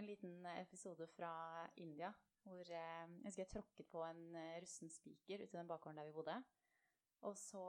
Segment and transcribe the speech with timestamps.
[0.00, 1.30] en liten episode fra
[1.76, 2.08] India
[2.40, 6.00] hvor eh, jeg husker jeg tråkket på en eh, russen spiker ute i den bakgården
[6.00, 6.38] der vi bodde.
[7.28, 7.60] Og så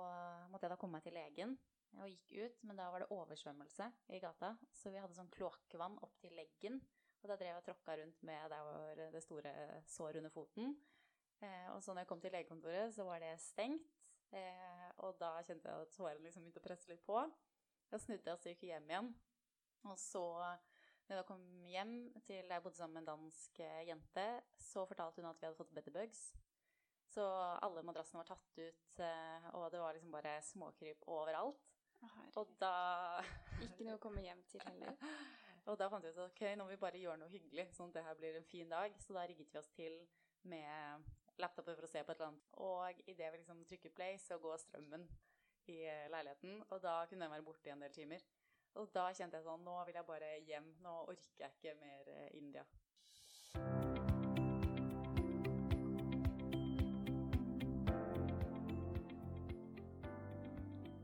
[0.47, 1.57] måtte jeg da komme meg til legen
[1.99, 4.53] og gikk ut, men da var det oversvømmelse i gata.
[4.71, 6.79] Så vi hadde sånn kloakkvann opp til leggen,
[7.19, 9.51] og da drev jeg og tråkka rundt med der det store
[9.91, 10.71] sår under foten.
[11.43, 13.91] Eh, og så når jeg kom til legekontoret, så var det stengt.
[14.31, 17.19] Eh, og da kjente jeg at hårene liksom begynte å presse litt på.
[17.91, 19.11] Da snudde jeg og så gikk hjem igjen.
[19.83, 20.23] Og så
[21.11, 24.23] når jeg kom hjem til jeg bodde sammen med en dansk eh, jente,
[24.55, 26.21] så fortalte hun at vi hadde fått bedbugs.
[27.11, 27.25] Så
[27.65, 31.67] alle madrassene var tatt ut, eh, og det var liksom bare småkryp overalt.
[31.99, 32.37] Herregud.
[32.39, 32.75] Og da
[33.67, 34.95] Ikke noe å komme hjem til heller.
[35.69, 37.91] Og da fant vi ut at ok, nå må vi bare gjøre noe hyggelig, sånn
[37.91, 38.95] at det her blir en fin dag.
[39.03, 39.99] Så da rigget vi oss til
[40.49, 41.11] med
[41.43, 42.47] laptoper for å se på et eller annet.
[42.65, 45.05] Og idet vi liksom trykker play, så går strømmen
[45.69, 46.63] i eh, leiligheten.
[46.71, 48.25] Og da kunne den være borte i en del timer.
[48.79, 50.69] Og da kjente jeg sånn Nå vil jeg bare hjem.
[50.83, 52.65] Nå orker jeg ikke mer eh, India.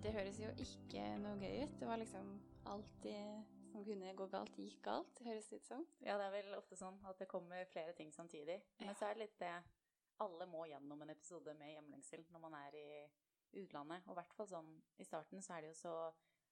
[0.04, 1.74] Det høres jo ikke noe gøy ut.
[1.82, 2.30] Det var liksom
[2.72, 5.84] alltid som kunne gå galt, gikk galt, høres det ut som.
[6.00, 8.62] Ja, det er vel ofte sånn at det kommer flere ting samtidig.
[8.80, 9.56] Men så er det litt det
[10.24, 12.88] Alle må gjennom en episode med hjemlengsel når man er i
[13.60, 14.08] utlandet.
[14.08, 15.94] Og i hvert fall sånn i starten så er det jo så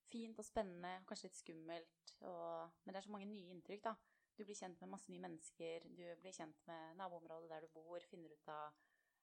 [0.10, 2.16] fint og spennende, kanskje litt skummelt.
[2.22, 3.96] Og, men det er så mange nye inntrykk, da.
[4.36, 5.86] Du blir kjent med masse nye mennesker.
[5.96, 8.04] Du blir kjent med naboområdet der du bor.
[8.10, 8.76] Finner ut av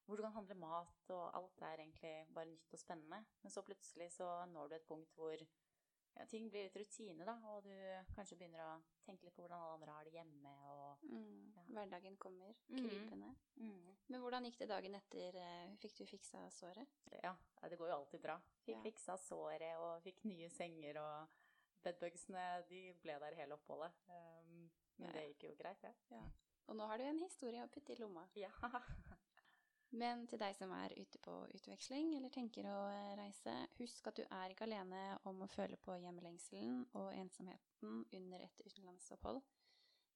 [0.07, 3.21] hvor du kan handle mat, og alt er egentlig bare nytt og spennende.
[3.43, 5.45] Men så plutselig så når du et punkt hvor
[6.17, 7.35] ja, ting blir litt rutine, da.
[7.53, 7.73] Og du
[8.15, 10.53] kanskje begynner å tenke litt på hvordan alle andre har det hjemme.
[10.73, 10.99] og...
[11.09, 11.53] Mm.
[11.57, 11.63] Ja.
[11.73, 12.79] Hverdagen kommer Mhm.
[12.89, 13.35] krypende.
[13.57, 13.97] Mm.
[14.09, 15.37] Men hvordan gikk det dagen etter?
[15.37, 16.89] eh, Fikk du fiksa såret?
[17.23, 17.35] Ja,
[17.69, 18.39] det går jo alltid bra.
[18.67, 18.83] Fikk Ja.
[18.83, 21.29] fiksa såret og fikk nye senger og
[21.85, 23.93] bedbugsene, de ble der hele oppholdet.
[24.09, 25.13] Um, men Ja.
[25.13, 25.95] det gikk jo greit, det.
[26.11, 26.23] Ja.
[26.69, 28.29] Og nå har du en historie å putte i lomma.
[28.37, 28.51] Ja.
[29.93, 34.21] Men til deg som er ute på utveksling eller tenker å eh, reise, husk at
[34.21, 39.43] du er ikke alene om å føle på hjemlengselen og ensomheten under et utenlandsopphold.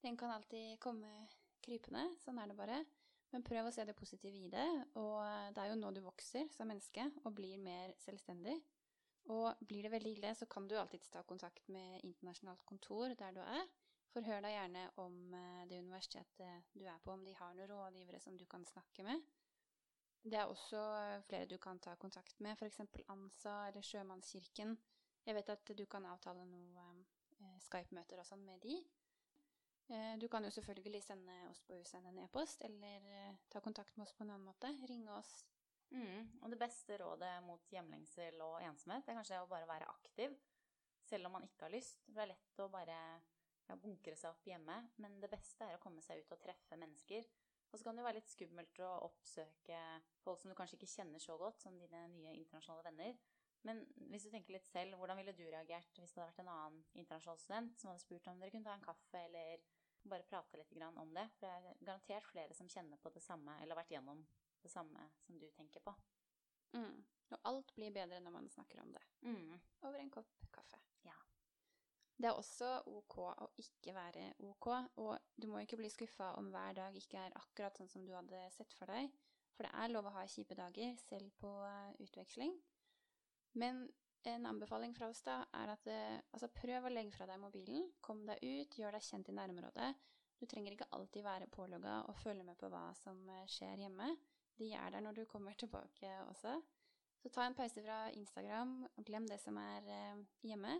[0.01, 1.11] Den kan alltid komme
[1.61, 2.79] krypende, sånn er det bare.
[3.33, 4.65] Men prøv å se det positive i det,
[4.97, 8.57] og eh, det er jo nå du vokser som menneske og blir mer selvstendig.
[9.29, 13.35] Og blir det veldig ille, så kan du alltids ta kontakt med internasjonalt kontor der
[13.35, 13.65] du er.
[14.13, 18.23] Forhør deg gjerne om eh, det universitetet du er på, om de har noen rådgivere
[18.23, 19.21] som du kan snakke med.
[20.23, 22.81] Det er også eh, flere du kan ta kontakt med, f.eks.
[23.07, 24.77] ANSA eller Sjømannskirken.
[25.27, 26.87] Jeg vet at du kan avtale noe
[27.39, 28.79] eh, Skype-møter og sånn med de.
[29.93, 34.07] Eh, du kan jo selvfølgelig sende oss på USN en e-post, eller ta kontakt med
[34.07, 34.73] oss på en annen måte.
[34.89, 35.39] Ringe oss.
[35.95, 36.27] Mm.
[36.43, 40.33] Og det beste rådet mot hjemlengsel og ensomhet er kanskje å bare være aktiv,
[41.07, 42.03] selv om man ikke har lyst.
[42.07, 42.97] Det er lett å bare
[43.67, 46.79] ja, bunkre seg opp hjemme, men det beste er å komme seg ut og treffe
[46.79, 47.27] mennesker.
[47.71, 49.79] Og så kan det jo være litt skummelt å oppsøke
[50.23, 53.17] folk som du kanskje ikke kjenner så godt, som dine nye internasjonale venner.
[53.67, 56.53] Men hvis du tenker litt selv, hvordan ville du reagert hvis det hadde vært en
[56.53, 59.65] annen internasjonal student som hadde spurt om dere kunne ta en kaffe, eller
[60.07, 61.25] bare prate litt om det?
[61.35, 64.23] For det er garantert flere som kjenner på det samme, eller har vært gjennom
[64.63, 65.95] det samme som du tenker på.
[66.77, 67.01] Mm.
[67.33, 69.03] Og alt blir bedre når man snakker om det.
[69.27, 69.57] Mm.
[69.83, 70.79] Over en kopp kaffe.
[71.03, 71.15] Ja.
[72.17, 74.67] Det er også ok å ikke være ok,
[75.03, 78.15] og du må ikke bli skuffa om hver dag ikke er akkurat sånn som du
[78.15, 79.11] hadde sett for deg,
[79.53, 82.55] for det er lov å ha kjipe dager, selv på eh, utveksling.
[83.61, 83.85] Men
[84.29, 87.85] en anbefaling fra oss da er at eh, altså prøv å legge fra deg mobilen,
[88.01, 89.93] kom deg ut, gjør deg kjent i nærområdet.
[90.41, 94.09] Du trenger ikke alltid være pålogga og følge med på hva som eh, skjer hjemme.
[94.57, 96.57] De er der når du kommer tilbake også.
[97.21, 99.85] Så ta en pause fra Instagram, og glem det som er
[100.45, 100.79] hjemme.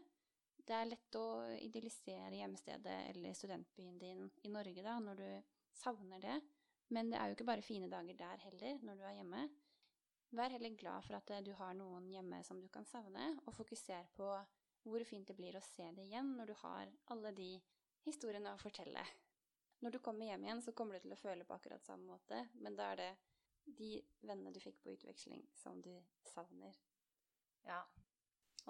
[0.67, 1.27] Det er lett å
[1.63, 6.35] idealisere hjemstedet eller studentbyen din i Norge da, når du savner det.
[6.91, 9.45] Men det er jo ikke bare fine dager der heller, når du er hjemme.
[10.35, 13.55] Vær heller glad for at eh, du har noen hjemme som du kan savne, og
[13.55, 14.27] fokuser på
[14.87, 17.49] hvor fint det blir å se det igjen når du har alle de
[18.07, 19.03] historiene å fortelle.
[19.83, 22.43] Når du kommer hjem igjen, så kommer du til å føle på akkurat samme måte,
[22.59, 23.09] men da er det
[23.77, 23.91] de
[24.23, 25.91] vennene du fikk på utveksling, som du
[26.31, 26.75] savner.
[27.67, 27.81] Ja.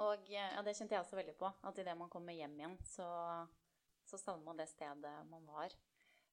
[0.03, 1.49] Og ja, det kjente jeg også veldig på.
[1.65, 3.07] At idet man kommer hjem igjen, så,
[4.05, 5.73] så savner man det stedet man var.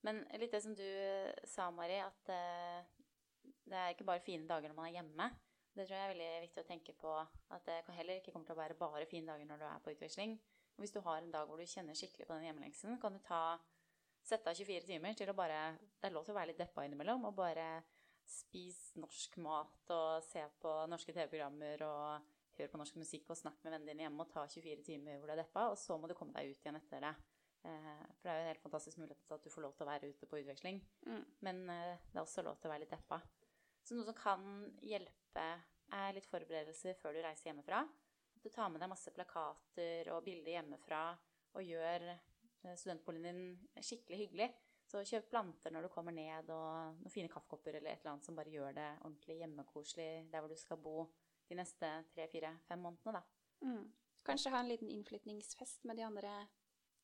[0.05, 0.85] Men litt det som du
[1.49, 3.05] sa, Mari, at eh,
[3.65, 5.31] det er ikke bare fine dager når man er hjemme.
[5.75, 7.15] Det tror jeg er veldig viktig å tenke på.
[7.57, 9.95] At det heller ikke kommer til å være bare fine dager når du er på
[9.95, 10.37] utveksling.
[10.75, 13.23] Og hvis du har en dag hvor du kjenner skikkelig på den hjemlengselen, kan du
[13.25, 13.43] ta,
[14.25, 16.85] sette av 24 timer til å bare Det er lov til å være litt deppa
[16.87, 17.83] innimellom og bare
[18.25, 22.31] spise norsk mat og se på norske TV-programmer og
[22.63, 25.31] høre på norsk musikk og snakke med vennene dine hjemme og ta 24 timer hvor
[25.31, 27.15] du er deppa, og så må du komme deg ut igjen etter det.
[27.65, 29.87] Eh, for det er jo en helt fantastisk mulighet til at du får lov til
[29.87, 30.81] å være ute på utveksling.
[31.09, 31.23] Mm.
[31.47, 33.21] Men eh, det er også lov til å være litt deppa.
[33.85, 34.45] Så noe som kan
[34.85, 35.47] hjelpe,
[35.95, 37.83] er litt forberedelser før du reiser hjemmefra.
[38.35, 41.03] At du tar med deg masse plakater og bilder hjemmefra
[41.55, 44.49] og gjør eh, studentboligen din skikkelig hyggelig.
[44.85, 48.27] Så kjøp planter når du kommer ned, og noen fine kaffekopper eller et eller annet
[48.27, 50.99] som bare gjør det ordentlig hjemmekoselig der hvor du skal bo
[51.49, 53.25] de neste tre, fire, fem månedene, da.
[53.65, 53.89] Mm.
[54.25, 56.35] Kanskje ha en liten innflytningsfest med de andre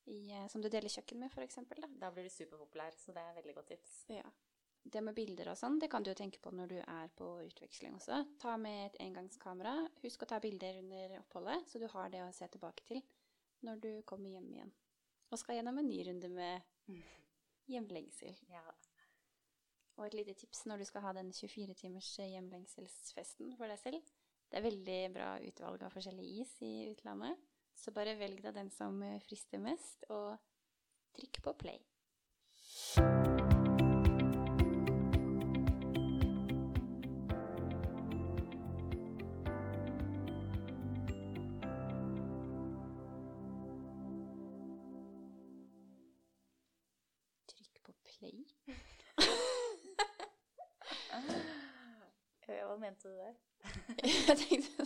[0.05, 1.59] i, eh, som du deler kjøkken med, f.eks.
[1.69, 3.97] Da da blir du superpopulær, så det er veldig godt tips.
[4.09, 4.25] Ja.
[4.83, 7.27] Det med bilder og sånn, det kan du jo tenke på når du er på
[7.45, 8.23] utveksling også.
[8.41, 9.75] Ta med et engangskamera.
[10.01, 13.03] Husk å ta bilder under oppholdet, så du har det å se tilbake til
[13.61, 14.71] når du kommer hjem igjen.
[15.29, 16.89] Og skal gjennom en ny runde med
[17.71, 18.33] hjemlengsel.
[18.49, 18.65] Ja,
[19.99, 24.11] Og et lite tips når du skal ha den 24 timers hjemlengselsfesten for deg selv.
[24.51, 27.39] Det er veldig bra utvalg av forskjellig is i utlandet.
[27.71, 30.35] Så bare velg deg den som frister mest, og
[31.15, 31.79] trykk på play.
[52.71, 53.33] Hva mente du der?
[54.27, 54.85] Jeg tenkte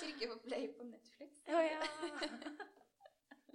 [0.00, 1.32] Trykke på play på Netflix.
[1.50, 1.80] Å ja.